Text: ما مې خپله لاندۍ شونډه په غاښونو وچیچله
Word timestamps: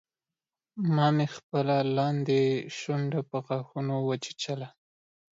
ما 0.95 1.07
مې 1.15 1.27
خپله 1.35 1.75
لاندۍ 1.97 2.45
شونډه 2.79 3.21
په 3.29 3.37
غاښونو 3.45 3.95
وچیچله 4.07 4.67